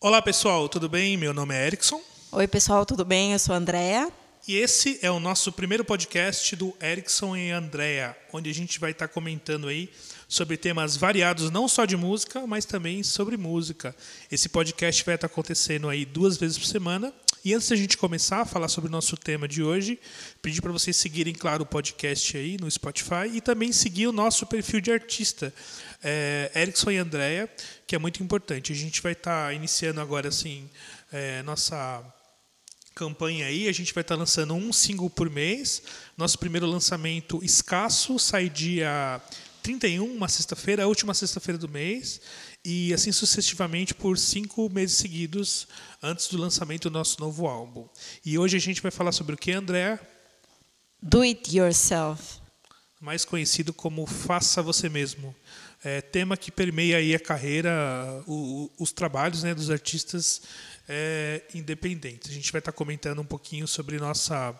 Olá 0.00 0.22
pessoal, 0.22 0.68
tudo 0.68 0.88
bem? 0.88 1.16
Meu 1.16 1.34
nome 1.34 1.56
é 1.56 1.66
Erickson. 1.66 2.00
Oi 2.30 2.46
pessoal, 2.46 2.86
tudo 2.86 3.04
bem? 3.04 3.32
Eu 3.32 3.38
sou 3.40 3.52
a 3.52 3.58
Andrea. 3.58 4.08
E 4.46 4.54
esse 4.54 4.96
é 5.02 5.10
o 5.10 5.18
nosso 5.18 5.50
primeiro 5.50 5.84
podcast 5.84 6.54
do 6.54 6.72
Erickson 6.80 7.36
e 7.36 7.50
Andrea, 7.50 8.16
onde 8.32 8.48
a 8.48 8.54
gente 8.54 8.78
vai 8.78 8.92
estar 8.92 9.08
comentando 9.08 9.66
aí 9.66 9.90
sobre 10.28 10.56
temas 10.56 10.96
variados, 10.96 11.50
não 11.50 11.66
só 11.66 11.84
de 11.84 11.96
música, 11.96 12.46
mas 12.46 12.64
também 12.64 13.02
sobre 13.02 13.36
música. 13.36 13.92
Esse 14.30 14.48
podcast 14.48 15.04
vai 15.04 15.16
estar 15.16 15.26
acontecendo 15.26 15.88
aí 15.88 16.04
duas 16.04 16.36
vezes 16.36 16.56
por 16.56 16.66
semana. 16.66 17.12
E 17.48 17.54
antes 17.54 17.66
da 17.70 17.76
gente 17.76 17.96
começar 17.96 18.42
a 18.42 18.44
falar 18.44 18.68
sobre 18.68 18.88
o 18.88 18.92
nosso 18.92 19.16
tema 19.16 19.48
de 19.48 19.62
hoje, 19.62 19.98
pedir 20.42 20.60
para 20.60 20.70
vocês 20.70 20.94
seguirem, 20.94 21.32
claro, 21.32 21.62
o 21.62 21.66
podcast 21.66 22.36
aí 22.36 22.58
no 22.60 22.70
Spotify 22.70 23.26
e 23.32 23.40
também 23.40 23.72
seguir 23.72 24.06
o 24.06 24.12
nosso 24.12 24.44
perfil 24.44 24.82
de 24.82 24.92
artista, 24.92 25.50
é, 26.04 26.52
Erickson 26.54 26.90
e 26.90 26.98
Andrea, 26.98 27.48
que 27.86 27.96
é 27.96 27.98
muito 27.98 28.22
importante. 28.22 28.70
A 28.70 28.76
gente 28.76 29.00
vai 29.00 29.12
estar 29.12 29.54
iniciando 29.54 29.98
agora, 29.98 30.28
assim, 30.28 30.68
é, 31.10 31.42
nossa 31.42 32.04
campanha 32.94 33.46
aí, 33.46 33.66
a 33.66 33.72
gente 33.72 33.94
vai 33.94 34.02
estar 34.02 34.16
lançando 34.16 34.52
um 34.52 34.70
single 34.70 35.08
por 35.08 35.30
mês. 35.30 35.82
Nosso 36.18 36.38
primeiro 36.38 36.66
lançamento 36.66 37.42
escasso 37.42 38.18
sai 38.18 38.50
dia 38.50 39.22
31, 39.62 40.04
uma 40.04 40.28
sexta-feira, 40.28 40.84
a 40.84 40.86
última 40.86 41.14
sexta-feira 41.14 41.56
do 41.56 41.66
mês, 41.68 42.20
e 42.64 42.92
assim 42.92 43.12
sucessivamente 43.12 43.94
por 43.94 44.18
cinco 44.18 44.68
meses 44.70 44.96
seguidos 44.96 45.68
antes 46.02 46.28
do 46.28 46.38
lançamento 46.38 46.90
do 46.90 46.92
nosso 46.92 47.20
novo 47.20 47.46
álbum. 47.46 47.88
E 48.24 48.38
hoje 48.38 48.56
a 48.56 48.60
gente 48.60 48.82
vai 48.82 48.90
falar 48.90 49.12
sobre 49.12 49.34
o 49.34 49.38
que, 49.38 49.52
André? 49.52 49.98
Do 51.00 51.22
it 51.22 51.56
yourself. 51.56 52.40
Mais 53.00 53.24
conhecido 53.24 53.72
como 53.72 54.06
Faça 54.06 54.60
Você 54.62 54.88
Mesmo. 54.88 55.34
É, 55.84 56.00
tema 56.00 56.36
que 56.36 56.50
permeia 56.50 56.96
aí 56.96 57.14
a 57.14 57.20
carreira, 57.20 57.70
o, 58.26 58.68
os 58.78 58.90
trabalhos 58.90 59.44
né, 59.44 59.54
dos 59.54 59.70
artistas 59.70 60.42
é, 60.88 61.42
independentes. 61.54 62.30
A 62.30 62.34
gente 62.34 62.50
vai 62.50 62.58
estar 62.58 62.72
comentando 62.72 63.20
um 63.20 63.24
pouquinho 63.24 63.68
sobre 63.68 63.98
nossa, 63.98 64.58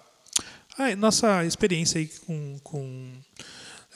ah, 0.77 0.94
nossa 0.94 1.44
experiência 1.44 1.98
aí 1.98 2.06
com, 2.06 2.58
com, 2.62 3.12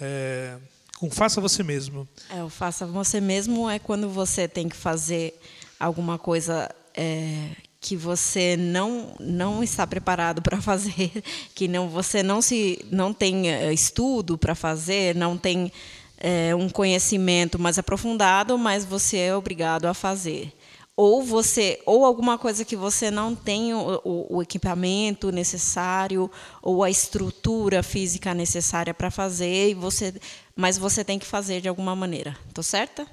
é, 0.00 0.58
com 1.02 1.10
Faça 1.10 1.40
Você 1.40 1.64
Mesmo. 1.64 2.06
É, 2.30 2.44
o 2.44 2.48
Faça 2.48 2.86
Você 2.86 3.20
Mesmo 3.20 3.68
é 3.68 3.80
quando 3.80 4.08
você 4.08 4.46
tem 4.46 4.68
que 4.68 4.76
fazer 4.76 5.36
alguma 5.80 6.16
coisa 6.16 6.72
é, 6.94 7.48
que 7.80 7.96
você 7.96 8.56
não 8.56 9.16
não 9.18 9.64
está 9.64 9.84
preparado 9.84 10.40
para 10.40 10.62
fazer, 10.62 11.10
que 11.56 11.66
não 11.66 11.88
você 11.88 12.22
não 12.22 12.40
se 12.40 12.86
não 12.88 13.12
tem 13.12 13.50
é, 13.50 13.72
estudo 13.72 14.38
para 14.38 14.54
fazer, 14.54 15.16
não 15.16 15.36
tem 15.36 15.72
é, 16.18 16.54
um 16.54 16.68
conhecimento 16.68 17.58
mais 17.58 17.80
aprofundado, 17.80 18.56
mas 18.56 18.84
você 18.84 19.16
é 19.16 19.34
obrigado 19.34 19.86
a 19.86 19.94
fazer 19.94 20.52
ou 21.02 21.20
você 21.20 21.82
ou 21.84 22.04
alguma 22.04 22.38
coisa 22.38 22.64
que 22.64 22.76
você 22.76 23.10
não 23.10 23.34
tem 23.34 23.74
o, 23.74 24.00
o, 24.04 24.36
o 24.36 24.42
equipamento 24.42 25.32
necessário 25.32 26.30
ou 26.62 26.84
a 26.84 26.88
estrutura 26.88 27.82
física 27.82 28.32
necessária 28.32 28.94
para 28.94 29.10
fazer 29.10 29.70
e 29.70 29.74
você 29.74 30.14
mas 30.54 30.78
você 30.78 31.04
tem 31.04 31.18
que 31.18 31.26
fazer 31.26 31.60
de 31.60 31.68
alguma 31.68 31.96
maneira. 31.96 32.38
Tô 32.54 32.62
certa? 32.62 33.04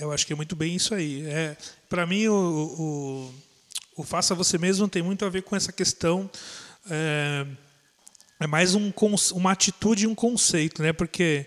Eu 0.00 0.10
acho 0.10 0.26
que 0.26 0.32
é 0.32 0.36
muito 0.36 0.56
bem 0.56 0.74
isso 0.74 0.96
aí. 0.96 1.24
É 1.26 1.56
para 1.88 2.04
mim 2.08 2.26
o, 2.26 3.30
o, 3.96 4.02
faça 4.02 4.34
você 4.34 4.58
mesmo 4.58 4.88
tem 4.88 5.00
muito 5.00 5.24
a 5.24 5.28
ver 5.28 5.42
com 5.42 5.54
essa 5.54 5.70
questão 5.70 6.28
é, 6.90 7.46
é 8.40 8.46
mais 8.48 8.74
um, 8.74 8.92
uma 9.32 9.52
atitude 9.52 10.04
e 10.04 10.08
um 10.08 10.14
conceito 10.14 10.82
né? 10.82 10.92
Porque 10.92 11.46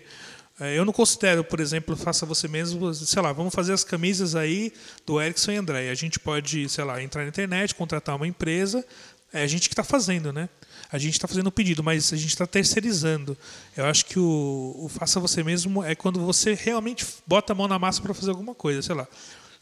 eu 0.58 0.84
não 0.84 0.92
considero, 0.92 1.44
por 1.44 1.60
exemplo, 1.60 1.94
faça 1.96 2.24
você 2.24 2.48
mesmo, 2.48 2.92
sei 2.94 3.20
lá, 3.20 3.30
vamos 3.32 3.54
fazer 3.54 3.74
as 3.74 3.84
camisas 3.84 4.34
aí 4.34 4.72
do 5.04 5.20
Erickson 5.20 5.52
e 5.52 5.56
André. 5.56 5.90
A 5.90 5.94
gente 5.94 6.18
pode, 6.18 6.68
sei 6.68 6.82
lá, 6.82 7.02
entrar 7.02 7.22
na 7.22 7.28
internet, 7.28 7.74
contratar 7.74 8.16
uma 8.16 8.26
empresa, 8.26 8.84
é 9.32 9.42
a 9.42 9.46
gente 9.46 9.68
que 9.68 9.74
está 9.74 9.84
fazendo, 9.84 10.32
né? 10.32 10.48
A 10.90 10.98
gente 10.98 11.14
está 11.14 11.28
fazendo 11.28 11.48
o 11.48 11.52
pedido, 11.52 11.82
mas 11.82 12.12
a 12.12 12.16
gente 12.16 12.30
está 12.30 12.46
terceirizando. 12.46 13.36
Eu 13.76 13.84
acho 13.86 14.06
que 14.06 14.18
o, 14.18 14.76
o, 14.78 14.88
faça 14.88 15.20
você 15.20 15.42
mesmo 15.42 15.84
é 15.84 15.94
quando 15.94 16.20
você 16.20 16.54
realmente 16.54 17.04
bota 17.26 17.52
a 17.52 17.56
mão 17.56 17.68
na 17.68 17.78
massa 17.78 18.00
para 18.00 18.14
fazer 18.14 18.30
alguma 18.30 18.54
coisa, 18.54 18.80
sei 18.80 18.94
lá. 18.94 19.06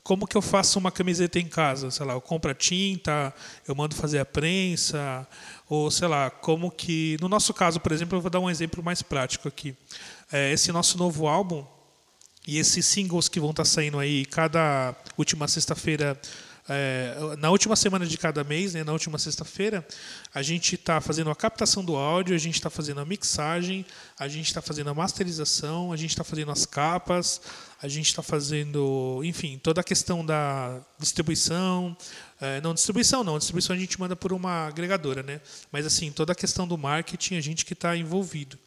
Como 0.04 0.26
que 0.26 0.36
eu 0.36 0.42
faço 0.42 0.78
uma 0.78 0.92
camiseta 0.92 1.40
em 1.40 1.48
casa? 1.48 1.90
Sei 1.90 2.06
lá, 2.06 2.12
eu 2.12 2.20
compro 2.20 2.50
a 2.50 2.54
tinta, 2.54 3.34
eu 3.66 3.74
mando 3.74 3.96
fazer 3.96 4.18
a 4.18 4.24
prensa, 4.24 5.26
ou 5.68 5.90
sei 5.90 6.06
lá, 6.06 6.30
como 6.30 6.70
que. 6.70 7.16
No 7.20 7.28
nosso 7.28 7.52
caso, 7.52 7.80
por 7.80 7.90
exemplo, 7.90 8.16
eu 8.16 8.20
vou 8.20 8.30
dar 8.30 8.38
um 8.38 8.50
exemplo 8.50 8.84
mais 8.84 9.00
prático 9.00 9.48
aqui 9.48 9.74
é, 10.32 10.52
esse 10.52 10.72
nosso 10.72 10.98
novo 10.98 11.28
álbum 11.28 11.64
e 12.46 12.58
esses 12.58 12.84
singles 12.84 13.28
que 13.28 13.40
vão 13.40 13.50
estar 13.50 13.62
tá 13.62 13.68
saindo 13.68 13.98
aí 13.98 14.26
cada 14.26 14.94
última 15.16 15.48
sexta-feira, 15.48 16.18
é, 16.68 17.14
na 17.38 17.50
última 17.50 17.76
semana 17.76 18.06
de 18.06 18.16
cada 18.16 18.42
mês, 18.42 18.72
né, 18.72 18.82
na 18.82 18.92
última 18.92 19.18
sexta-feira, 19.18 19.86
a 20.34 20.42
gente 20.42 20.76
está 20.76 21.00
fazendo 21.00 21.30
a 21.30 21.34
captação 21.34 21.84
do 21.84 21.94
áudio, 21.94 22.34
a 22.34 22.38
gente 22.38 22.54
está 22.54 22.70
fazendo 22.70 23.00
a 23.00 23.04
mixagem, 23.04 23.84
a 24.18 24.28
gente 24.28 24.46
está 24.46 24.62
fazendo 24.62 24.88
a 24.88 24.94
masterização, 24.94 25.92
a 25.92 25.96
gente 25.96 26.10
está 26.10 26.24
fazendo 26.24 26.50
as 26.50 26.64
capas, 26.64 27.40
a 27.82 27.88
gente 27.88 28.06
está 28.06 28.22
fazendo, 28.22 29.20
enfim, 29.24 29.58
toda 29.62 29.82
a 29.82 29.84
questão 29.84 30.24
da 30.24 30.80
distribuição. 30.98 31.94
É, 32.40 32.60
não, 32.62 32.72
distribuição 32.72 33.22
não, 33.22 33.38
distribuição 33.38 33.76
a 33.76 33.78
gente 33.78 34.00
manda 34.00 34.16
por 34.16 34.32
uma 34.32 34.66
agregadora, 34.66 35.22
né? 35.22 35.40
Mas 35.70 35.84
assim, 35.84 36.10
toda 36.10 36.32
a 36.32 36.36
questão 36.36 36.66
do 36.66 36.78
marketing, 36.78 37.36
a 37.36 37.40
gente 37.42 37.64
que 37.64 37.74
está 37.74 37.94
envolvido. 37.94 38.58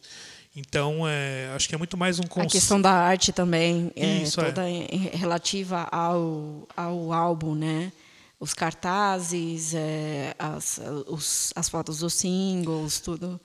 Então, 0.60 1.08
é, 1.08 1.52
acho 1.56 1.70
que 1.70 1.76
é 1.76 1.78
muito 1.78 1.96
mais 1.96 2.18
um 2.18 2.24
conceito. 2.24 2.50
A 2.50 2.52
questão 2.52 2.82
da 2.82 2.92
arte 2.92 3.32
também, 3.32 3.92
é, 3.96 4.24
Isso, 4.24 4.42
toda 4.42 4.68
é. 4.68 4.88
relativa 5.14 5.88
ao, 5.92 6.68
ao 6.76 7.14
álbum, 7.14 7.54
né? 7.54 7.92
Os 8.40 8.56
cartazes, 8.56 9.76
é, 9.76 10.34
as, 10.40 10.82
os, 11.06 11.54
as 11.56 11.70
fotos 11.70 12.00
dos 12.00 12.16
singles, 12.16 13.00
tudo. 13.00 13.40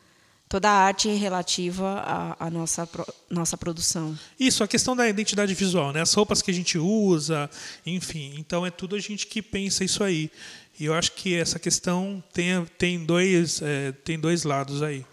Toda 0.48 0.70
a 0.70 0.72
arte 0.72 1.10
relativa 1.10 2.00
à, 2.00 2.46
à 2.46 2.50
nossa, 2.50 2.88
nossa 3.28 3.58
produção. 3.58 4.18
Isso, 4.40 4.64
a 4.64 4.68
questão 4.68 4.96
da 4.96 5.06
identidade 5.06 5.52
visual, 5.52 5.92
né? 5.92 6.00
As 6.00 6.14
roupas 6.14 6.40
que 6.40 6.50
a 6.50 6.54
gente 6.54 6.78
usa, 6.78 7.50
enfim. 7.84 8.36
Então, 8.38 8.64
é 8.64 8.70
tudo 8.70 8.96
a 8.96 8.98
gente 8.98 9.26
que 9.26 9.42
pensa 9.42 9.84
isso 9.84 10.02
aí. 10.02 10.30
E 10.80 10.86
eu 10.86 10.94
acho 10.94 11.12
que 11.12 11.34
essa 11.34 11.58
questão 11.58 12.24
tem, 12.32 12.64
tem, 12.78 13.04
dois, 13.04 13.60
é, 13.60 13.92
tem 13.92 14.18
dois 14.18 14.44
lados 14.44 14.82
aí. 14.82 15.04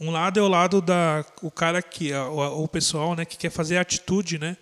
Um 0.00 0.10
lado 0.10 0.38
é 0.38 0.42
o 0.42 0.48
lado 0.48 0.80
da 0.80 1.24
o 1.42 1.50
cara 1.50 1.82
que 1.82 2.12
o, 2.12 2.62
o 2.62 2.68
pessoal, 2.68 3.16
né, 3.16 3.24
que 3.24 3.36
quer 3.36 3.50
fazer 3.50 3.78
a 3.78 3.80
atitude, 3.80 4.38
né, 4.38 4.56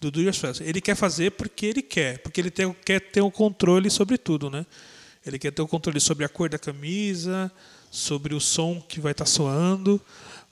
do 0.00 0.10
do 0.10 0.20
yourself. 0.20 0.62
Ele 0.62 0.80
quer 0.80 0.94
fazer 0.94 1.30
porque 1.32 1.66
ele 1.66 1.82
quer, 1.82 2.18
porque 2.18 2.40
ele 2.40 2.50
tem, 2.50 2.70
quer 2.84 3.00
ter 3.00 3.22
o 3.22 3.30
controle 3.30 3.90
sobre 3.90 4.18
tudo, 4.18 4.50
né? 4.50 4.66
Ele 5.24 5.38
quer 5.38 5.52
ter 5.52 5.62
o 5.62 5.68
controle 5.68 6.00
sobre 6.00 6.24
a 6.24 6.28
cor 6.28 6.48
da 6.48 6.58
camisa, 6.58 7.50
sobre 7.90 8.34
o 8.34 8.40
som 8.40 8.82
que 8.86 9.00
vai 9.00 9.12
estar 9.12 9.24
tá 9.24 9.30
soando, 9.30 10.00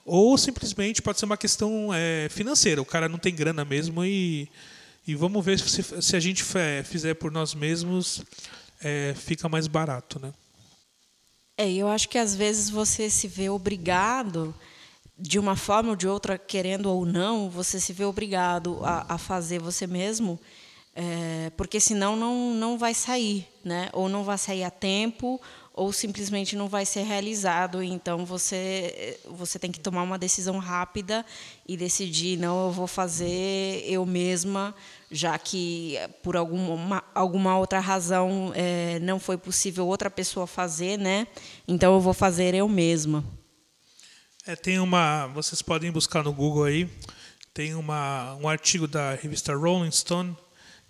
ou 0.05 0.39
simplesmente 0.39 1.03
pode 1.03 1.19
ser 1.19 1.27
uma 1.27 1.37
questão 1.37 1.91
é, 1.93 2.29
financeira. 2.31 2.81
O 2.81 2.85
cara 2.85 3.09
não 3.09 3.19
tem 3.19 3.35
grana 3.35 3.65
mesmo 3.65 4.05
e, 4.05 4.49
e 5.07 5.15
vamos 5.15 5.45
ver 5.45 5.59
se, 5.59 5.83
se 5.83 6.17
a 6.17 6.21
gente 6.21 6.45
fizer 6.85 7.15
por 7.15 7.31
nós 7.31 7.55
mesmos, 7.55 8.23
é, 8.81 9.15
fica 9.17 9.49
mais 9.49 9.67
barato, 9.67 10.19
né? 10.19 10.33
É, 11.61 11.71
eu 11.71 11.89
acho 11.89 12.09
que 12.09 12.17
às 12.17 12.35
vezes 12.35 12.71
você 12.71 13.11
se 13.11 13.29
vê 13.29 13.51
obrigado, 13.51 14.55
de 15.19 15.39
uma 15.39 15.55
forma 15.55 15.91
ou 15.91 15.95
de 15.95 16.09
outra, 16.09 16.39
querendo 16.39 16.87
ou 16.87 17.05
não, 17.05 17.51
você 17.51 17.79
se 17.79 17.93
vê 17.93 18.03
obrigado 18.03 18.81
a, 18.83 19.05
a 19.13 19.19
fazer 19.19 19.59
você 19.59 19.87
mesmo, 19.87 20.41
é, 20.97 21.53
porque 21.59 21.79
senão 21.79 22.17
não, 22.17 22.55
não 22.55 22.79
vai 22.79 22.95
sair, 22.95 23.47
né? 23.63 23.91
ou 23.93 24.09
não 24.09 24.25
vai 24.25 24.39
sair 24.39 24.65
a 24.65 24.71
tempo, 24.71 25.39
ou 25.73 25.93
simplesmente 25.93 26.57
não 26.57 26.69
vai 26.69 26.85
ser 26.85 27.03
realizado. 27.03 27.83
Então 27.83 28.25
você 28.25 29.19
você 29.25 29.59
tem 29.59 29.71
que 29.71 29.81
tomar 29.81 30.03
uma 30.03 30.19
decisão 30.19 30.59
rápida 30.59 31.25
e 31.67 31.77
decidir 31.77 32.39
não 32.39 32.67
eu 32.67 32.73
vou 32.73 32.87
fazer 32.87 33.83
eu 33.87 34.05
mesma, 34.05 34.75
já 35.11 35.39
que 35.39 35.97
por 36.23 36.37
alguma 36.37 37.03
alguma 37.15 37.57
outra 37.59 37.81
razão 37.81 38.53
é, 38.55 38.99
não 39.01 39.19
foi 39.19 39.37
possível 39.37 39.87
outra 39.87 40.11
pessoa 40.11 40.47
fazer, 40.47 40.99
né? 40.99 41.27
Então 41.67 41.95
eu 41.95 42.01
vou 42.01 42.15
fazer 42.15 42.55
eu 42.55 42.69
mesma. 42.69 43.25
É, 44.47 44.57
tem 44.57 44.79
uma, 44.79 45.27
vocês 45.29 45.61
podem 45.61 45.91
buscar 45.91 46.25
no 46.25 46.33
Google 46.33 46.65
aí, 46.65 46.89
tem 47.53 47.75
uma, 47.75 48.35
um 48.37 48.49
artigo 48.49 48.89
da 48.89 49.15
revista 49.15 49.55
Rolling 49.55 49.91
Stone 49.91 50.37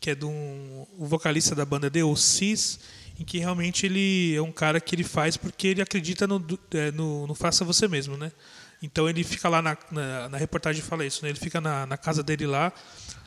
que 0.00 0.10
é 0.10 0.14
do 0.14 0.28
um, 0.28 0.86
vocalista 0.98 1.54
da 1.54 1.64
banda 1.64 1.90
The 1.90 2.02
Oasis 2.02 2.80
em 3.20 3.24
que 3.24 3.36
realmente 3.36 3.84
ele 3.84 4.34
é 4.34 4.40
um 4.40 4.50
cara 4.50 4.80
que 4.80 4.94
ele 4.94 5.04
faz 5.04 5.36
porque 5.36 5.68
ele 5.68 5.82
acredita 5.82 6.26
no, 6.26 6.42
é, 6.72 6.90
no, 6.90 7.26
no 7.26 7.34
faça 7.34 7.66
você 7.66 7.86
mesmo, 7.86 8.16
né? 8.16 8.32
Então 8.82 9.06
ele 9.06 9.22
fica 9.22 9.46
lá 9.46 9.60
na, 9.60 9.76
na, 9.90 10.28
na 10.30 10.38
reportagem 10.38 10.80
fala 10.80 11.04
isso, 11.04 11.22
né? 11.22 11.28
Ele 11.28 11.38
fica 11.38 11.60
na, 11.60 11.84
na, 11.84 11.98
casa 11.98 12.22
dele 12.22 12.46
lá 12.46 12.72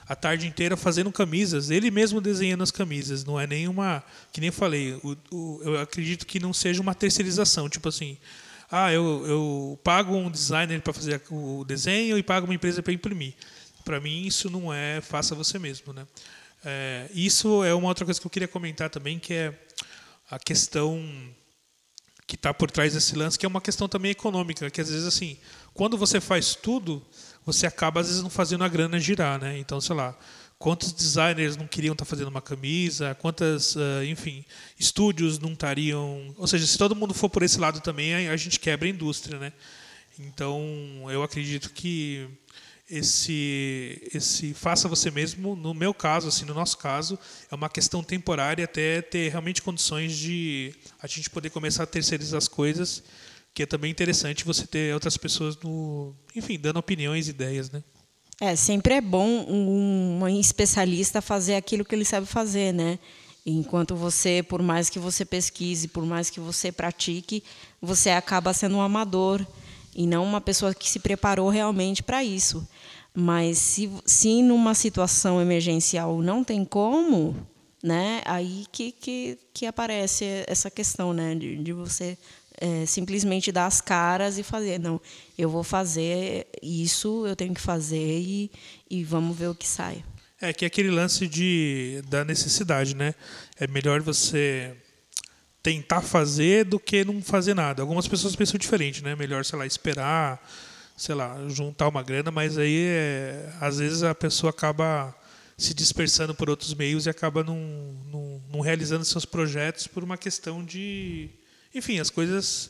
a 0.10 0.16
tarde 0.16 0.48
inteira 0.48 0.75
fazendo 0.75 1.12
camisas, 1.12 1.69
ele 1.69 1.92
mesmo 1.92 2.19
desenhando 2.19 2.63
as 2.63 2.72
camisas. 2.72 3.24
Não 3.24 3.40
é 3.40 3.45
nenhuma, 3.45 4.04
que 4.31 4.42
nem 4.42 4.48
eu 4.48 4.54
falei, 4.54 5.00
o, 5.04 5.16
o, 5.31 5.62
eu 5.63 5.80
acredito 5.80 6.25
que 6.25 6.39
não 6.39 6.54
seja 6.54 6.81
uma 6.81 6.96
terceirização, 6.96 7.69
tipo 7.69 7.88
assim, 7.88 8.18
ah, 8.72 8.92
eu, 8.92 9.24
eu 9.28 9.80
pago 9.84 10.16
um 10.16 10.31
designer 10.31 10.81
para 10.81 10.92
fazer 10.92 11.22
o 11.30 11.63
desenho 11.63 12.18
e 12.18 12.24
pago 12.24 12.48
uma 12.48 12.56
empresa 12.56 12.81
para 12.81 12.92
imprimir. 12.92 13.36
Para 13.86 14.00
mim 14.00 14.25
isso 14.25 14.50
não 14.50 14.74
é 14.74 15.01
faça 15.01 15.36
você 15.36 15.60
mesmo, 15.60 15.94
né? 15.94 16.07
É, 16.65 17.10
isso 17.13 17.63
é 17.63 17.74
uma 17.74 17.89
outra 17.89 18.06
coisa 18.06 18.19
que 18.19 18.25
eu 18.25 18.31
queria 18.31 18.48
comentar 18.48 18.89
também, 18.89 19.19
que 19.19 19.33
é 19.33 19.54
a 20.30 20.39
questão 20.39 21.01
que 22.25 22.36
está 22.36 22.54
por 22.54 22.71
trás 22.71 22.94
desse 22.94 23.15
lance, 23.15 23.38
que 23.38 23.45
é 23.45 23.50
uma 23.50 23.60
questão 23.60 23.88
também 23.88 24.12
econômica, 24.12 24.69
que 24.69 24.80
às 24.80 24.89
vezes 24.89 25.06
assim, 25.06 25.38
quando 25.74 25.98
você 25.98 26.21
faz 26.21 26.56
tudo, 26.56 27.06
você 27.45 27.68
acaba 27.68 28.00
às 28.00 28.07
vezes 28.07 28.24
não 28.24 28.30
fazendo 28.30 28.63
a 28.63 28.69
grana 28.69 28.98
girar, 28.98 29.42
né? 29.42 29.57
Então, 29.57 29.81
sei 29.81 29.95
lá, 29.95 30.18
quantos 30.57 30.94
designers 30.94 31.57
não 31.57 31.68
queriam 31.68 31.92
estar 31.92 32.06
tá 32.06 32.10
fazendo 32.10 32.30
uma 32.30 32.42
camisa, 32.42 33.13
quantas, 33.15 33.75
uh, 33.75 34.04
enfim, 34.07 34.45
estúdios 34.80 35.39
não 35.39 35.51
estariam, 35.51 36.33
ou 36.38 36.48
seja, 36.48 36.65
se 36.65 36.77
todo 36.77 36.95
mundo 36.95 37.13
for 37.13 37.30
por 37.30 37.44
esse 37.44 37.60
lado 37.60 37.81
também, 37.81 38.30
a 38.30 38.38
gente 38.38 38.60
quebra 38.60 38.88
a 38.88 38.92
indústria, 38.92 39.38
né? 39.38 39.51
Então, 40.18 40.62
eu 41.10 41.24
acredito 41.24 41.71
que 41.71 42.30
esse 42.89 44.09
esse 44.13 44.53
faça 44.53 44.88
você 44.89 45.09
mesmo 45.09 45.56
no 45.56 45.74
meu 45.74 45.94
caso 45.94 46.27
assim 46.27 46.44
no 46.44 46.53
nosso 46.53 46.77
caso 46.77 47.18
é 47.50 47.56
uma 47.56 47.69
questão 47.69 48.03
temporária 48.03 48.65
até 48.65 49.01
ter 49.01 49.30
realmente 49.31 49.62
condições 49.62 50.15
de 50.18 50.74
a 51.01 51.07
gente 51.07 51.30
poder 51.30 51.50
começar 51.50 51.83
a 51.83 51.88
terceirizar 51.88 52.38
as 52.38 52.47
coisas 52.47 53.01
que 53.53 53.63
é 53.63 53.65
também 53.65 53.89
interessante 53.89 54.44
você 54.44 54.68
ter 54.68 54.94
outras 54.94 55.15
pessoas 55.15 55.57
no 55.63 56.13
enfim 56.35 56.59
dando 56.59 56.77
opiniões 56.77 57.30
ideias 57.30 57.71
né? 57.71 57.81
É 58.41 58.56
sempre 58.56 58.95
é 58.95 59.01
bom 59.01 59.27
um, 59.27 60.24
um 60.24 60.39
especialista 60.39 61.21
fazer 61.21 61.56
aquilo 61.56 61.86
que 61.86 61.95
ele 61.95 62.03
sabe 62.03 62.27
fazer 62.27 62.74
né? 62.74 63.00
Enquanto 63.45 63.95
você 63.95 64.44
por 64.44 64.62
mais 64.62 64.89
que 64.89 65.00
você 65.00 65.24
pesquise 65.24 65.88
por 65.88 66.06
mais 66.06 66.29
que 66.29 66.41
você 66.41 66.69
pratique 66.69 67.44
você 67.81 68.09
acaba 68.09 68.53
sendo 68.53 68.75
um 68.75 68.81
amador 68.81 69.45
e 69.95 70.07
não 70.07 70.24
uma 70.24 70.42
pessoa 70.42 70.74
que 70.74 70.90
se 70.90 71.00
preparou 71.00 71.50
realmente 71.50 72.01
para 72.01 72.24
isso. 72.24 72.68
Mas 73.13 73.57
se, 73.57 73.90
se 74.06 74.42
numa 74.42 74.74
situação 74.74 75.42
emergencial 75.42 76.22
não 76.22 76.44
tem 76.44 76.66
como, 76.66 77.36
né, 77.84 78.22
aí 78.25 78.66
que, 78.72 78.92
que, 78.92 79.38
que 79.54 79.66
aparece 79.66 80.44
essa 80.48 80.72
questão 80.72 81.13
né, 81.13 81.36
de, 81.36 81.57
de 81.57 81.74
você 81.74 82.18
é, 82.60 82.86
simplesmente 82.86 83.51
dar 83.51 83.66
as 83.66 83.81
caras 83.81 84.38
e 84.38 84.44
fazer. 84.44 84.80
Não, 84.80 85.00
eu 85.38 85.50
vou 85.50 85.63
fazer 85.63 86.48
isso, 86.62 87.25
eu 87.28 87.36
tenho 87.36 87.54
que 87.54 87.62
fazer 87.62 88.19
e, 88.19 88.51
e 88.89 89.04
vamos 89.04 89.38
ver 89.38 89.48
o 89.48 89.56
que 89.56 89.68
sai. 89.68 90.04
É 90.42 90.51
que 90.51 90.66
é 90.66 90.68
aquele 90.68 90.89
lance 90.89 91.28
de, 91.28 92.04
da 92.10 92.25
necessidade, 92.25 92.96
né? 92.96 93.16
É 93.60 93.68
melhor 93.68 94.01
você 94.01 94.75
tentar 95.63 96.01
fazer 96.01 96.65
do 96.65 96.77
que 96.77 97.06
não 97.06 97.21
fazer 97.21 97.54
nada. 97.54 97.81
Algumas 97.81 98.06
pessoas 98.06 98.36
pensam 98.36 98.60
diferente, 98.60 99.01
né? 99.01 99.15
Melhor, 99.15 99.45
sei 99.45 99.57
lá, 99.57 99.65
esperar, 99.65 100.45
sei 100.98 101.15
lá, 101.15 101.38
juntar 101.48 101.88
uma 101.88 102.04
grana, 102.04 102.30
mas 102.30 102.57
aí 102.57 102.86
é, 102.86 103.54
às 103.62 103.80
vezes 103.80 104.04
a 104.04 104.13
pessoa 104.13 104.50
acaba 104.50 105.15
se 105.57 105.74
dispersando 105.74 106.36
por 106.36 106.50
outros 106.50 106.74
meios 106.74 107.06
e 107.06 107.10
acaba 107.10 107.44
não, 107.44 107.57
não, 108.12 108.44
não 108.51 108.60
realizando 108.60 109.06
seus 109.06 109.24
projetos 109.24 109.88
por 109.88 110.04
uma 110.04 110.18
questão 110.18 110.63
de. 110.63 111.30
Enfim, 111.74 111.98
as 111.98 112.10
coisas 112.10 112.69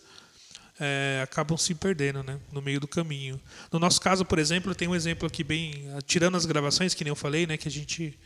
é, 0.79 1.21
acabam 1.23 1.57
se 1.57 1.73
perdendo 1.73 2.21
né, 2.21 2.39
no 2.51 2.61
meio 2.61 2.79
do 2.79 2.87
caminho. 2.87 3.41
No 3.71 3.79
nosso 3.79 3.99
caso, 3.99 4.23
por 4.23 4.37
exemplo, 4.37 4.75
tem 4.75 4.87
um 4.87 4.95
exemplo 4.95 5.27
aqui 5.27 5.43
bem. 5.43 5.87
Tirando 6.05 6.37
as 6.37 6.45
gravações, 6.45 6.93
que 6.93 7.03
nem 7.03 7.09
eu 7.09 7.15
falei, 7.15 7.47
né, 7.47 7.57
que 7.57 7.67
a 7.67 7.71
gente 7.71 8.17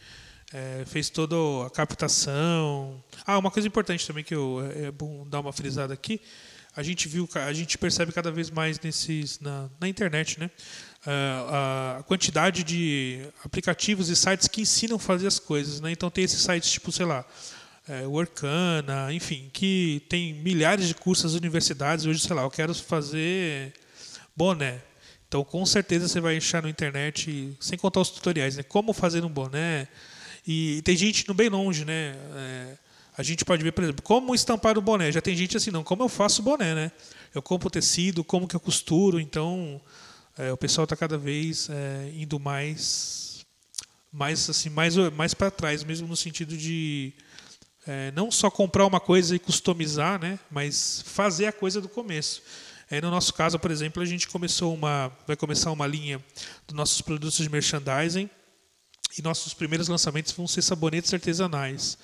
é, 0.53 0.83
fez 0.85 1.09
toda 1.09 1.35
a 1.65 1.69
captação. 1.69 3.03
Ah, 3.25 3.37
uma 3.37 3.51
coisa 3.51 3.67
importante 3.67 4.05
também 4.05 4.23
que 4.23 4.35
eu, 4.35 4.61
é, 4.75 4.85
é 4.85 4.91
bom 4.91 5.27
dar 5.27 5.39
uma 5.39 5.53
frisada 5.53 5.93
aqui. 5.93 6.21
A 6.75 6.83
gente 6.83 7.07
viu, 7.07 7.27
a 7.33 7.53
gente 7.53 7.77
percebe 7.77 8.11
cada 8.11 8.31
vez 8.31 8.51
mais 8.51 8.79
nesses 8.79 9.39
na, 9.39 9.67
na 9.79 9.87
internet, 9.87 10.39
né? 10.39 10.51
a 11.09 12.03
quantidade 12.03 12.63
de 12.63 13.27
aplicativos 13.43 14.09
e 14.09 14.15
sites 14.15 14.47
que 14.47 14.61
ensinam 14.61 14.97
a 14.97 14.99
fazer 14.99 15.27
as 15.27 15.39
coisas, 15.39 15.79
né? 15.79 15.91
Então 15.91 16.09
tem 16.09 16.23
esses 16.23 16.41
sites 16.41 16.69
tipo, 16.69 16.91
sei 16.91 17.05
lá, 17.05 17.25
é, 17.87 18.05
Workana, 18.05 19.13
enfim, 19.13 19.49
que 19.53 20.03
tem 20.09 20.33
milhares 20.33 20.87
de 20.87 20.95
cursos 20.95 21.31
nas 21.31 21.33
universidades. 21.33 22.05
Hoje, 22.05 22.19
sei 22.19 22.35
lá, 22.35 22.41
eu 22.41 22.51
quero 22.51 22.73
fazer 22.75 23.73
boné. 24.35 24.81
Então, 25.27 25.43
com 25.43 25.65
certeza 25.65 26.07
você 26.07 26.19
vai 26.19 26.37
achar 26.37 26.61
na 26.61 26.69
internet, 26.69 27.57
sem 27.59 27.77
contar 27.77 28.01
os 28.01 28.09
tutoriais, 28.09 28.57
né? 28.57 28.63
Como 28.63 28.93
fazer 28.93 29.23
um 29.23 29.29
boné, 29.29 29.87
e 30.47 30.81
tem 30.83 30.95
gente 30.95 31.27
no 31.27 31.33
bem 31.33 31.49
longe, 31.49 31.83
né? 31.83 32.15
É, 32.35 32.77
a 33.17 33.21
gente 33.21 33.43
pode 33.43 33.61
ver, 33.61 33.73
por 33.73 33.83
exemplo, 33.83 34.01
como 34.01 34.33
estampar 34.33 34.77
o 34.77 34.81
boné. 34.81 35.11
Já 35.11 35.19
tem 35.19 35.35
gente 35.35 35.57
assim, 35.57 35.71
não, 35.71 35.83
como 35.83 36.03
eu 36.03 36.07
faço 36.07 36.41
o 36.41 36.45
boné, 36.45 36.73
né? 36.73 36.91
Eu 37.35 37.41
compro 37.41 37.69
tecido, 37.69 38.23
como 38.23 38.47
que 38.47 38.55
eu 38.55 38.59
costuro. 38.59 39.19
Então, 39.19 39.81
é, 40.37 40.53
o 40.53 40.55
pessoal 40.55 40.85
está 40.85 40.95
cada 40.95 41.17
vez 41.17 41.67
é, 41.69 42.11
indo 42.15 42.39
mais, 42.39 43.45
mais 44.09 44.49
assim, 44.49 44.69
mais, 44.69 44.95
mais 45.17 45.33
para 45.33 45.51
trás, 45.51 45.83
mesmo 45.83 46.07
no 46.07 46.15
sentido 46.15 46.55
de 46.55 47.11
é, 47.85 48.13
não 48.15 48.31
só 48.31 48.49
comprar 48.49 48.85
uma 48.85 49.01
coisa 49.01 49.35
e 49.35 49.39
customizar, 49.39 50.17
né? 50.17 50.39
Mas 50.49 51.03
fazer 51.05 51.47
a 51.47 51.51
coisa 51.51 51.81
do 51.81 51.89
começo. 51.89 52.41
É, 52.89 53.01
no 53.01 53.11
nosso 53.11 53.33
caso, 53.33 53.59
por 53.59 53.69
exemplo, 53.69 54.01
a 54.01 54.05
gente 54.05 54.29
começou 54.29 54.73
uma, 54.73 55.11
vai 55.27 55.35
começar 55.35 55.73
uma 55.73 55.85
linha 55.85 56.23
dos 56.65 56.73
nossos 56.73 57.01
produtos 57.01 57.37
de 57.37 57.49
merchandising 57.49 58.29
e 59.17 59.21
nossos 59.21 59.53
primeiros 59.53 59.87
lançamentos 59.87 60.31
vão 60.31 60.47
ser 60.47 60.61
sabonetes 60.61 61.13
artesanais. 61.13 61.97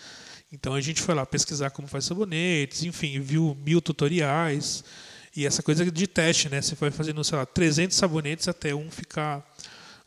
Então 0.51 0.75
a 0.75 0.81
gente 0.81 1.01
foi 1.01 1.15
lá 1.15 1.25
pesquisar 1.25 1.71
como 1.71 1.87
faz 1.87 2.05
sabonetes, 2.05 2.83
enfim, 2.83 3.19
viu 3.19 3.57
mil 3.65 3.81
tutoriais. 3.81 4.83
E 5.35 5.47
essa 5.47 5.63
coisa 5.63 5.89
de 5.89 6.07
teste, 6.07 6.47
né? 6.47 6.61
Você 6.61 6.75
vai 6.75 6.91
fazendo, 6.91 7.23
sei 7.23 7.37
lá, 7.39 7.45
300 7.45 7.97
sabonetes 7.97 8.47
até 8.47 8.75
um 8.75 8.91
ficar 8.91 9.43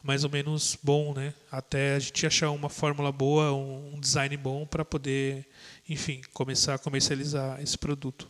mais 0.00 0.22
ou 0.22 0.30
menos 0.30 0.78
bom, 0.80 1.12
né? 1.12 1.34
Até 1.50 1.96
a 1.96 1.98
gente 1.98 2.24
achar 2.24 2.50
uma 2.52 2.68
fórmula 2.68 3.10
boa, 3.10 3.52
um 3.52 3.98
design 3.98 4.36
bom 4.36 4.64
para 4.64 4.84
poder, 4.84 5.44
enfim, 5.88 6.20
começar 6.32 6.74
a 6.74 6.78
comercializar 6.78 7.60
esse 7.60 7.76
produto. 7.76 8.28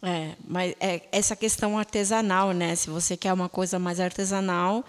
É, 0.00 0.36
mas 0.46 0.74
é 0.80 1.02
essa 1.10 1.34
questão 1.34 1.76
artesanal, 1.76 2.52
né? 2.52 2.76
Se 2.76 2.88
você 2.88 3.16
quer 3.16 3.32
uma 3.32 3.48
coisa 3.48 3.80
mais 3.80 3.98
artesanal, 3.98 4.84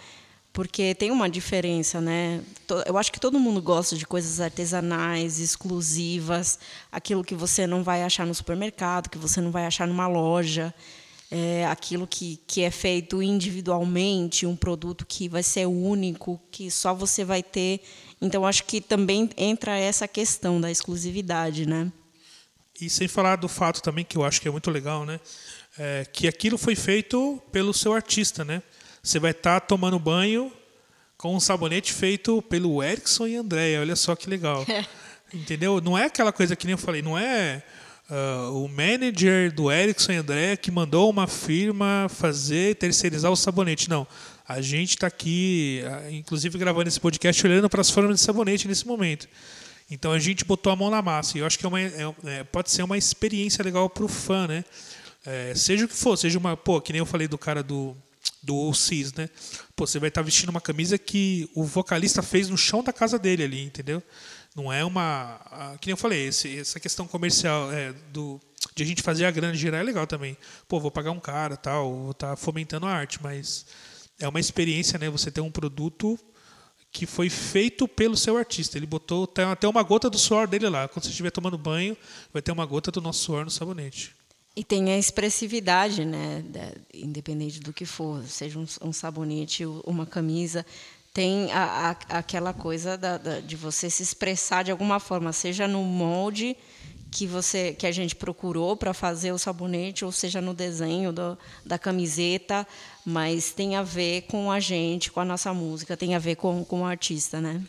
porque 0.53 0.93
tem 0.95 1.11
uma 1.11 1.29
diferença, 1.29 2.01
né? 2.01 2.41
Eu 2.85 2.97
acho 2.97 3.11
que 3.11 3.19
todo 3.19 3.39
mundo 3.39 3.61
gosta 3.61 3.95
de 3.95 4.05
coisas 4.05 4.41
artesanais, 4.41 5.39
exclusivas, 5.39 6.59
aquilo 6.91 7.23
que 7.23 7.35
você 7.35 7.65
não 7.65 7.83
vai 7.83 8.03
achar 8.03 8.25
no 8.25 8.35
supermercado, 8.35 9.09
que 9.09 9.17
você 9.17 9.39
não 9.39 9.51
vai 9.51 9.65
achar 9.65 9.87
numa 9.87 10.07
loja, 10.07 10.73
é 11.29 11.65
aquilo 11.65 12.05
que, 12.05 12.41
que 12.45 12.61
é 12.61 12.69
feito 12.69 13.23
individualmente, 13.23 14.45
um 14.45 14.55
produto 14.55 15.05
que 15.05 15.29
vai 15.29 15.41
ser 15.41 15.65
único, 15.65 16.41
que 16.51 16.69
só 16.69 16.93
você 16.93 17.23
vai 17.23 17.41
ter. 17.41 17.81
Então, 18.21 18.45
acho 18.45 18.65
que 18.65 18.81
também 18.81 19.29
entra 19.37 19.77
essa 19.77 20.07
questão 20.09 20.59
da 20.59 20.69
exclusividade, 20.69 21.65
né? 21.65 21.89
E 22.81 22.89
sem 22.89 23.07
falar 23.07 23.37
do 23.37 23.47
fato 23.47 23.81
também 23.81 24.03
que 24.03 24.17
eu 24.17 24.25
acho 24.25 24.41
que 24.41 24.47
é 24.47 24.51
muito 24.51 24.69
legal, 24.69 25.05
né? 25.05 25.21
É 25.79 26.05
que 26.11 26.27
aquilo 26.27 26.57
foi 26.57 26.75
feito 26.75 27.41
pelo 27.49 27.73
seu 27.73 27.93
artista, 27.93 28.43
né? 28.43 28.61
Você 29.03 29.19
vai 29.19 29.31
estar 29.31 29.59
tá 29.59 29.65
tomando 29.65 29.97
banho 29.97 30.51
com 31.17 31.35
um 31.35 31.39
sabonete 31.39 31.91
feito 31.91 32.39
pelo 32.43 32.83
Erickson 32.83 33.25
e 33.25 33.35
Andréia. 33.35 33.79
Olha 33.81 33.95
só 33.95 34.15
que 34.15 34.29
legal. 34.29 34.63
Entendeu? 35.33 35.81
Não 35.81 35.97
é 35.97 36.05
aquela 36.05 36.31
coisa 36.31 36.55
que 36.55 36.67
nem 36.67 36.73
eu 36.73 36.77
falei, 36.77 37.01
não 37.01 37.17
é 37.17 37.63
uh, 38.09 38.63
o 38.63 38.67
manager 38.67 39.51
do 39.51 39.71
Erickson 39.71 40.11
e 40.11 40.15
Andréia 40.17 40.55
que 40.55 40.69
mandou 40.69 41.09
uma 41.09 41.25
firma 41.25 42.07
fazer, 42.09 42.75
terceirizar 42.75 43.31
o 43.31 43.35
sabonete. 43.35 43.89
Não. 43.89 44.05
A 44.47 44.61
gente 44.61 44.89
está 44.89 45.07
aqui, 45.07 45.81
uh, 45.83 46.11
inclusive 46.11 46.59
gravando 46.59 46.87
esse 46.87 46.99
podcast, 46.99 47.47
olhando 47.47 47.69
para 47.69 47.81
as 47.81 47.89
formas 47.89 48.17
de 48.17 48.21
sabonete 48.21 48.67
nesse 48.67 48.85
momento. 48.85 49.27
Então 49.89 50.11
a 50.11 50.19
gente 50.19 50.45
botou 50.45 50.71
a 50.71 50.75
mão 50.75 50.91
na 50.91 51.01
massa. 51.01 51.37
E 51.37 51.41
eu 51.41 51.47
acho 51.47 51.57
que 51.57 51.65
é 51.65 51.69
uma, 51.69 51.81
é, 51.81 52.13
é, 52.25 52.43
pode 52.43 52.69
ser 52.69 52.83
uma 52.83 52.99
experiência 52.99 53.63
legal 53.63 53.89
para 53.89 54.05
o 54.05 54.07
fã, 54.07 54.47
né? 54.47 54.63
É, 55.25 55.53
seja 55.55 55.85
o 55.85 55.87
que 55.87 55.95
for, 55.95 56.15
seja 56.17 56.37
uma. 56.37 56.55
Pô, 56.55 56.79
que 56.79 56.93
nem 56.93 56.99
eu 56.99 57.05
falei 57.05 57.27
do 57.27 57.37
cara 57.37 57.63
do 57.63 57.95
do 58.41 58.55
Oasis, 58.55 59.13
né? 59.13 59.29
Pô, 59.75 59.85
você 59.85 59.99
vai 59.99 60.09
estar 60.09 60.21
vestindo 60.21 60.49
uma 60.49 60.61
camisa 60.61 60.97
que 60.97 61.49
o 61.55 61.63
vocalista 61.63 62.21
fez 62.21 62.49
no 62.49 62.57
chão 62.57 62.83
da 62.83 62.91
casa 62.91 63.19
dele 63.19 63.43
ali, 63.43 63.63
entendeu? 63.63 64.01
Não 64.55 64.71
é 64.71 64.83
uma. 64.83 65.39
Que 65.79 65.87
nem 65.87 65.93
eu 65.93 65.97
falei, 65.97 66.27
esse, 66.27 66.59
essa 66.59 66.79
questão 66.79 67.07
comercial 67.07 67.71
é, 67.71 67.93
do, 68.11 68.39
de 68.75 68.83
a 68.83 68.85
gente 68.85 69.01
fazer 69.01 69.25
a 69.25 69.31
grana 69.31 69.53
girar 69.53 69.79
é 69.79 69.83
legal 69.83 70.05
também. 70.05 70.37
Pô, 70.67 70.79
vou 70.79 70.91
pagar 70.91 71.11
um 71.11 71.19
cara 71.19 71.55
tal, 71.55 71.95
vou 71.95 72.11
estar 72.11 72.31
tá 72.31 72.35
fomentando 72.35 72.85
a 72.85 72.91
arte, 72.91 73.19
mas 73.21 73.65
é 74.19 74.27
uma 74.27 74.39
experiência, 74.39 74.99
né? 74.99 75.09
Você 75.09 75.31
ter 75.31 75.41
um 75.41 75.51
produto 75.51 76.19
que 76.91 77.05
foi 77.05 77.29
feito 77.29 77.87
pelo 77.87 78.17
seu 78.17 78.35
artista. 78.35 78.77
Ele 78.77 78.85
botou 78.85 79.31
até 79.51 79.67
uma 79.67 79.81
gota 79.81 80.09
do 80.09 80.17
suor 80.17 80.47
dele 80.47 80.67
lá. 80.67 80.87
Quando 80.89 81.05
você 81.05 81.11
estiver 81.11 81.31
tomando 81.31 81.57
banho, 81.57 81.95
vai 82.33 82.41
ter 82.41 82.51
uma 82.51 82.65
gota 82.65 82.91
do 82.91 82.99
nosso 82.99 83.23
suor 83.23 83.45
no 83.45 83.51
sabonete. 83.51 84.13
E 84.55 84.63
tem 84.63 84.91
a 84.91 84.97
expressividade, 84.97 86.03
né? 86.03 86.43
independente 86.93 87.59
do 87.59 87.71
que 87.71 87.85
for, 87.85 88.23
seja 88.25 88.59
um, 88.59 88.65
um 88.81 88.91
sabonete, 88.91 89.65
uma 89.85 90.05
camisa, 90.05 90.65
tem 91.13 91.51
a, 91.51 91.91
a, 92.09 92.17
aquela 92.17 92.53
coisa 92.53 92.97
da, 92.97 93.17
da, 93.17 93.39
de 93.39 93.55
você 93.55 93.89
se 93.89 94.03
expressar 94.03 94.63
de 94.63 94.71
alguma 94.71 94.99
forma, 94.99 95.31
seja 95.33 95.67
no 95.67 95.83
molde 95.83 96.55
que 97.11 97.27
você 97.27 97.73
que 97.73 97.85
a 97.85 97.91
gente 97.91 98.15
procurou 98.15 98.77
para 98.77 98.93
fazer 98.93 99.33
o 99.33 99.37
sabonete, 99.37 100.05
ou 100.05 100.11
seja 100.13 100.39
no 100.39 100.53
desenho 100.53 101.11
do, 101.11 101.37
da 101.65 101.77
camiseta, 101.77 102.65
mas 103.05 103.51
tem 103.51 103.75
a 103.75 103.83
ver 103.83 104.23
com 104.23 104.49
a 104.49 104.61
gente, 104.61 105.11
com 105.11 105.19
a 105.19 105.25
nossa 105.25 105.53
música, 105.53 105.97
tem 105.97 106.15
a 106.15 106.19
ver 106.19 106.35
com, 106.35 106.63
com 106.63 106.81
o 106.81 106.85
artista, 106.85 107.41
né? 107.41 107.61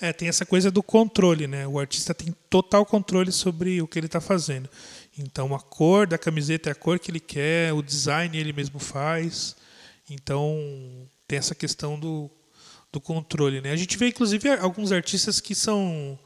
É, 0.00 0.12
tem 0.12 0.28
essa 0.28 0.46
coisa 0.46 0.70
do 0.70 0.82
controle, 0.82 1.46
né? 1.46 1.66
O 1.66 1.78
artista 1.78 2.14
tem 2.14 2.34
total 2.50 2.84
controle 2.84 3.32
sobre 3.32 3.80
o 3.82 3.86
que 3.86 3.98
ele 3.98 4.06
está 4.06 4.20
fazendo. 4.20 4.68
Então, 5.18 5.54
a 5.54 5.60
cor 5.60 6.06
da 6.06 6.16
camiseta 6.16 6.70
é 6.70 6.72
a 6.72 6.76
cor 6.76 6.98
que 6.98 7.10
ele 7.10 7.20
quer, 7.20 7.72
o 7.72 7.82
design 7.82 8.36
ele 8.38 8.52
mesmo 8.52 8.78
faz. 8.78 9.56
Então, 10.08 10.56
tem 11.26 11.38
essa 11.38 11.54
questão 11.54 11.98
do, 11.98 12.30
do 12.92 13.00
controle, 13.00 13.60
né? 13.60 13.72
A 13.72 13.76
gente 13.76 13.96
vê, 13.98 14.08
inclusive, 14.08 14.48
alguns 14.50 14.92
artistas 14.92 15.40
que 15.40 15.54
são, 15.54 16.18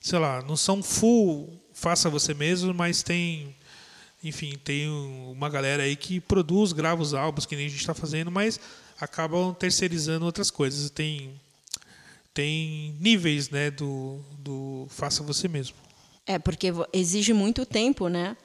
sei 0.00 0.18
lá, 0.18 0.42
não 0.42 0.56
são 0.56 0.82
full 0.82 1.60
faça 1.78 2.10
você 2.10 2.34
mesmo, 2.34 2.74
mas 2.74 3.04
tem, 3.04 3.54
enfim, 4.22 4.58
tem 4.64 4.88
uma 4.88 5.48
galera 5.48 5.84
aí 5.84 5.94
que 5.94 6.18
produz, 6.20 6.72
grava 6.72 7.00
os 7.00 7.14
álbuns, 7.14 7.46
que 7.46 7.54
nem 7.54 7.66
a 7.66 7.68
gente 7.68 7.80
está 7.80 7.94
fazendo, 7.94 8.30
mas 8.32 8.58
acabam 9.00 9.54
terceirizando 9.54 10.26
outras 10.26 10.50
coisas. 10.50 10.90
Tem 10.90 11.32
tem 12.34 12.94
níveis 13.00 13.50
né, 13.50 13.70
do, 13.70 14.20
do 14.38 14.86
faça 14.90 15.22
você 15.24 15.48
mesmo. 15.48 15.76
É, 16.28 16.38
porque 16.38 16.68
exige 16.92 17.32
muito 17.32 17.64
tempo, 17.64 18.08
né? 18.08 18.36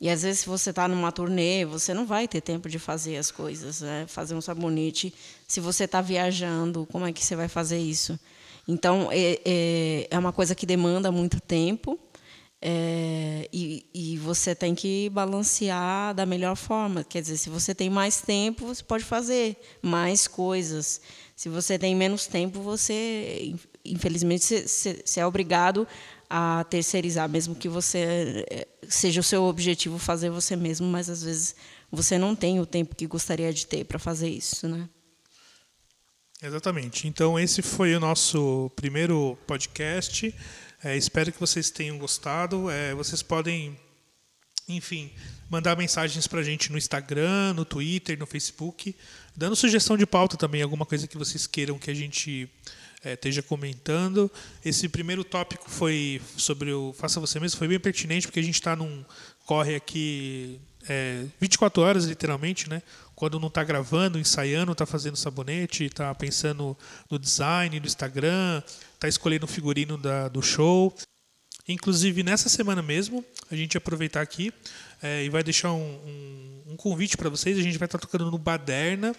E 0.00 0.08
às 0.08 0.22
vezes, 0.22 0.40
se 0.40 0.46
você 0.46 0.70
está 0.70 0.86
numa 0.86 1.10
turnê, 1.10 1.64
você 1.64 1.92
não 1.92 2.06
vai 2.06 2.28
ter 2.28 2.40
tempo 2.40 2.68
de 2.68 2.78
fazer 2.78 3.16
as 3.16 3.32
coisas, 3.32 3.80
né? 3.80 4.04
fazer 4.06 4.36
um 4.36 4.40
sabonete. 4.40 5.12
Se 5.46 5.60
você 5.60 5.84
está 5.84 6.00
viajando, 6.00 6.86
como 6.90 7.04
é 7.04 7.12
que 7.12 7.24
você 7.24 7.34
vai 7.34 7.48
fazer 7.48 7.78
isso? 7.78 8.18
Então, 8.66 9.08
é, 9.10 9.40
é, 9.44 10.08
é 10.08 10.18
uma 10.18 10.32
coisa 10.32 10.54
que 10.54 10.64
demanda 10.64 11.10
muito 11.10 11.40
tempo 11.40 11.98
é, 12.64 13.48
e, 13.52 13.84
e, 13.92 14.16
você 14.18 14.54
tem 14.54 14.72
que 14.72 15.10
balancear 15.10 16.14
da 16.14 16.24
melhor 16.24 16.54
forma. 16.54 17.02
Quer 17.02 17.20
dizer, 17.20 17.36
se 17.36 17.50
você 17.50 17.74
tem 17.74 17.90
mais 17.90 18.20
tempo, 18.20 18.66
você 18.66 18.84
pode 18.84 19.02
fazer 19.02 19.56
mais 19.82 20.28
coisas. 20.28 21.00
Se 21.42 21.48
você 21.48 21.76
tem 21.76 21.92
menos 21.92 22.28
tempo, 22.28 22.62
você, 22.62 23.52
infelizmente, 23.84 24.44
você, 24.44 25.02
é 25.16 25.26
obrigado 25.26 25.88
a 26.30 26.62
terceirizar, 26.70 27.28
mesmo 27.28 27.56
que 27.56 27.68
você 27.68 28.46
é, 28.48 28.68
seja 28.88 29.20
o 29.20 29.24
seu 29.24 29.42
objetivo 29.42 29.98
fazer 29.98 30.30
você 30.30 30.54
mesmo, 30.54 30.86
mas 30.86 31.10
às 31.10 31.20
vezes 31.24 31.56
você 31.90 32.16
não 32.16 32.36
tem 32.36 32.60
o 32.60 32.64
tempo 32.64 32.94
que 32.94 33.08
gostaria 33.08 33.52
de 33.52 33.66
ter 33.66 33.82
para 33.82 33.98
fazer 33.98 34.28
isso, 34.28 34.68
né? 34.68 34.88
Exatamente. 36.40 37.08
Então 37.08 37.36
esse 37.36 37.60
foi 37.60 37.92
o 37.96 37.98
nosso 37.98 38.70
primeiro 38.76 39.36
podcast. 39.44 40.32
É, 40.84 40.96
espero 40.96 41.32
que 41.32 41.40
vocês 41.40 41.70
tenham 41.70 41.98
gostado. 41.98 42.70
É, 42.70 42.94
vocês 42.94 43.20
podem, 43.20 43.76
enfim, 44.68 45.10
mandar 45.50 45.76
mensagens 45.76 46.26
para 46.26 46.40
a 46.40 46.42
gente 46.42 46.70
no 46.70 46.78
Instagram, 46.78 47.54
no 47.54 47.64
Twitter, 47.64 48.18
no 48.18 48.26
Facebook, 48.26 48.94
dando 49.36 49.56
sugestão 49.56 49.96
de 49.96 50.06
pauta 50.06 50.36
também, 50.36 50.62
alguma 50.62 50.86
coisa 50.86 51.06
que 51.06 51.18
vocês 51.18 51.46
queiram 51.46 51.78
que 51.78 51.90
a 51.90 51.94
gente 51.94 52.48
é, 53.04 53.14
esteja 53.14 53.42
comentando. 53.42 54.30
Esse 54.64 54.88
primeiro 54.88 55.24
tópico 55.24 55.68
foi 55.68 56.20
sobre 56.36 56.72
o 56.72 56.92
Faça 56.92 57.20
Você 57.20 57.38
Mesmo, 57.40 57.58
foi 57.58 57.68
bem 57.68 57.80
pertinente, 57.80 58.26
porque 58.26 58.40
a 58.40 58.44
gente 58.44 58.54
está 58.54 58.76
num 58.76 59.04
corre 59.44 59.74
aqui 59.74 60.60
é, 60.88 61.24
24 61.40 61.82
horas, 61.82 62.04
literalmente, 62.04 62.68
né? 62.68 62.82
quando 63.22 63.38
não 63.38 63.46
está 63.46 63.62
gravando, 63.62 64.18
ensaiando, 64.18 64.72
está 64.72 64.84
fazendo 64.84 65.16
sabonete, 65.16 65.84
está 65.84 66.12
pensando 66.12 66.76
no 67.08 67.20
design, 67.20 67.78
no 67.78 67.86
Instagram, 67.86 68.60
está 68.94 69.06
escolhendo 69.06 69.44
o 69.44 69.48
figurino 69.48 69.96
da, 69.96 70.26
do 70.26 70.42
show. 70.42 70.92
Inclusive, 71.68 72.22
nessa 72.22 72.48
semana 72.48 72.82
mesmo, 72.82 73.24
a 73.50 73.54
gente 73.54 73.76
aproveitar 73.76 74.20
aqui 74.20 74.52
é, 75.02 75.24
e 75.24 75.28
vai 75.28 75.42
deixar 75.42 75.72
um, 75.72 75.80
um, 75.80 76.72
um 76.72 76.76
convite 76.76 77.16
para 77.16 77.28
vocês. 77.28 77.56
A 77.58 77.62
gente 77.62 77.78
vai 77.78 77.86
estar 77.86 77.98
tá 77.98 78.06
tocando 78.06 78.30
no 78.30 78.38
Baderna, 78.38 79.14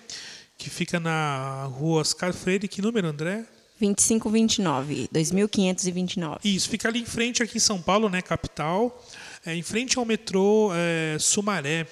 que 0.57 0.69
fica 0.69 0.99
na 0.99 1.65
rua 1.65 2.01
Oscar 2.01 2.33
Freire. 2.33 2.67
Que 2.67 2.81
número, 2.81 3.07
André? 3.07 3.45
2529, 3.79 5.09
2529. 5.11 6.39
Isso, 6.43 6.69
fica 6.69 6.87
ali 6.87 6.99
em 6.99 7.05
frente, 7.05 7.41
aqui 7.41 7.57
em 7.57 7.61
São 7.61 7.81
Paulo, 7.81 8.07
né, 8.07 8.21
capital, 8.21 9.03
é, 9.45 9.55
em 9.55 9.61
frente 9.61 9.97
ao 9.97 10.05
metrô 10.05 10.71
é, 10.73 11.17
Sumaré. 11.19 11.87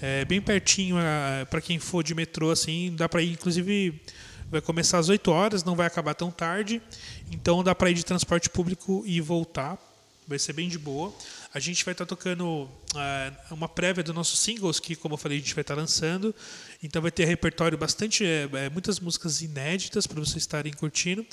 É 0.00 0.24
bem 0.24 0.40
pertinho, 0.40 0.96
é, 0.98 1.44
para 1.44 1.60
quem 1.60 1.78
for 1.80 2.04
de 2.04 2.14
metrô, 2.14 2.50
assim, 2.52 2.94
dá 2.94 3.08
para 3.08 3.20
ir, 3.20 3.32
inclusive, 3.32 4.00
vai 4.50 4.60
começar 4.60 4.98
às 4.98 5.08
8 5.08 5.30
horas, 5.30 5.64
não 5.64 5.76
vai 5.76 5.86
acabar 5.86 6.14
tão 6.14 6.30
tarde, 6.30 6.80
então 7.30 7.62
dá 7.62 7.74
para 7.74 7.90
ir 7.90 7.94
de 7.94 8.04
transporte 8.04 8.48
público 8.48 9.02
e 9.06 9.20
voltar, 9.20 9.78
vai 10.28 10.38
ser 10.38 10.52
bem 10.52 10.68
de 10.68 10.78
boa. 10.78 11.12
A 11.54 11.58
gente 11.58 11.82
vai 11.82 11.92
estar 11.92 12.04
tá 12.04 12.08
tocando 12.10 12.44
uh, 12.44 12.68
uma 13.54 13.66
prévia 13.66 14.04
dos 14.04 14.14
nossos 14.14 14.38
singles, 14.38 14.78
que, 14.78 14.94
como 14.94 15.14
eu 15.14 15.18
falei, 15.18 15.38
a 15.38 15.40
gente 15.40 15.54
vai 15.54 15.62
estar 15.62 15.74
tá 15.74 15.80
lançando. 15.80 16.34
Então 16.82 17.00
vai 17.00 17.10
ter 17.10 17.24
repertório 17.24 17.78
bastante, 17.78 18.24
é, 18.24 18.68
muitas 18.68 19.00
músicas 19.00 19.40
inéditas 19.40 20.06
para 20.06 20.20
vocês 20.20 20.36
estarem 20.36 20.70
curtindo. 20.74 21.24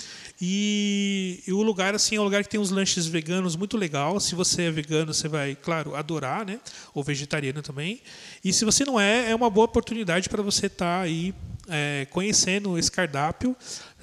E, 0.42 1.44
e, 1.46 1.52
o 1.52 1.62
lugar 1.62 1.94
assim 1.94 2.16
é 2.16 2.22
um 2.22 2.24
lugar 2.24 2.42
que 2.44 2.50
tem 2.50 2.60
uns 2.60 2.72
lanches 2.72 3.06
veganos 3.06 3.58
muito 3.58 3.76
legal. 3.76 4.18
Se 4.22 4.34
você 4.34 4.64
é 4.64 4.72
vegano, 4.72 5.14
você 5.14 5.28
vai, 5.28 5.56
claro, 5.56 5.94
adorar, 5.94 6.46
né? 6.46 6.62
Ou 6.94 7.04
vegetariano 7.04 7.62
também. 7.62 8.02
E 8.44 8.54
se 8.54 8.64
você 8.64 8.86
não 8.86 8.98
é, 8.98 9.32
é 9.32 9.36
uma 9.36 9.50
boa 9.50 9.66
oportunidade 9.66 10.30
para 10.30 10.42
você 10.42 10.68
estar 10.68 11.00
tá 11.00 11.02
aí 11.02 11.34
é, 11.68 12.08
conhecendo 12.10 12.78
esse 12.78 12.92
cardápio. 12.92 13.56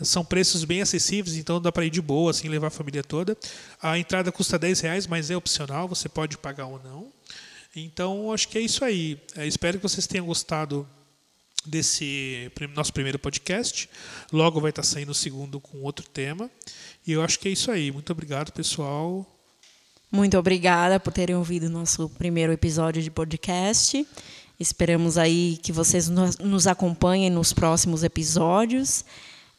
São 0.03 0.25
preços 0.25 0.65
bem 0.65 0.83
acessíveis, 0.83 1.37
então 1.37 1.61
dá 1.61 1.71
para 1.71 1.85
ir 1.85 1.91
de 1.91 2.01
boa, 2.01 2.31
assim, 2.31 2.49
levar 2.49 2.69
a 2.69 2.71
família 2.71 3.03
toda. 3.03 3.37
A 3.81 3.99
entrada 3.99 4.33
custa 4.33 4.59
10 4.59 4.81
reais, 4.81 5.07
mas 5.07 5.31
é 5.31 5.37
opcional, 5.37 5.89
você 5.89 6.09
pode 6.09 6.37
pagar 6.39 6.67
ou 6.67 6.81
não. 6.83 7.13
Então, 7.75 8.33
acho 8.33 8.49
que 8.49 8.59
é 8.59 8.61
isso 8.61 8.85
aí. 8.85 9.19
É, 9.37 9.47
espero 9.47 9.79
que 9.79 9.83
vocês 9.83 10.07
tenham 10.07 10.27
gostado 10.27 10.87
desse 11.65 12.51
nosso 12.75 12.93
primeiro 12.93 13.19
podcast. 13.19 13.89
Logo 14.33 14.61
vai 14.61 14.71
estar 14.71 14.83
saindo 14.83 15.13
o 15.13 15.15
segundo 15.15 15.61
com 15.61 15.81
outro 15.83 16.07
tema. 16.07 16.51
E 17.07 17.13
eu 17.13 17.23
acho 17.23 17.39
que 17.39 17.49
é 17.49 17.53
isso 17.53 17.71
aí. 17.71 17.91
Muito 17.91 18.11
obrigado, 18.11 18.53
pessoal. 18.53 19.27
Muito 20.11 20.37
obrigada 20.37 21.01
por 21.01 21.13
terem 21.13 21.35
ouvido 21.35 21.67
o 21.67 21.71
nosso 21.71 22.09
primeiro 22.11 22.53
episódio 22.53 23.03
de 23.03 23.11
podcast. 23.11 24.07
Esperamos 24.63 25.19
aí 25.19 25.59
que 25.61 25.73
vocês 25.73 26.09
nos 26.09 26.69
acompanhem 26.69 27.29
nos 27.29 27.53
próximos 27.53 28.05
episódios 28.05 29.05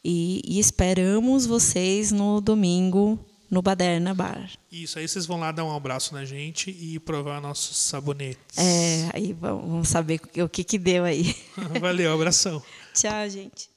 e, 0.02 0.40
e 0.42 0.58
esperamos 0.58 1.44
vocês 1.44 2.10
no 2.10 2.40
domingo 2.40 3.18
no 3.50 3.60
Baderna 3.60 4.14
Bar. 4.14 4.50
Isso, 4.72 4.98
aí 4.98 5.06
vocês 5.06 5.26
vão 5.26 5.38
lá 5.38 5.52
dar 5.52 5.62
um 5.64 5.76
abraço 5.76 6.14
na 6.14 6.24
gente 6.24 6.70
e 6.70 6.98
provar 6.98 7.38
nossos 7.38 7.76
sabonetes. 7.76 8.56
É, 8.56 9.10
aí 9.12 9.34
vamos 9.34 9.88
saber 9.88 10.22
o 10.42 10.48
que, 10.48 10.64
que 10.64 10.78
deu 10.78 11.04
aí. 11.04 11.36
Valeu, 11.78 12.14
abração. 12.14 12.62
Tchau, 12.94 13.28
gente. 13.28 13.73